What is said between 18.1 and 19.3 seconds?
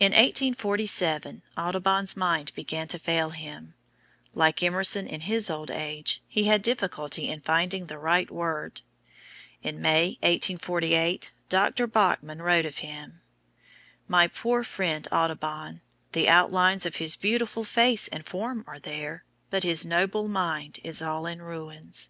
form are there,